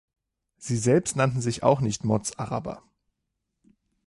[0.57, 2.81] Sie selbst nannten sich auch nicht „Mozaraber“.